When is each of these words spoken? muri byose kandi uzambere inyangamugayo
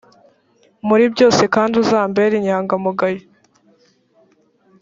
muri 0.87 1.03
byose 1.13 1.41
kandi 1.55 1.73
uzambere 1.83 2.31
inyangamugayo 2.35 3.21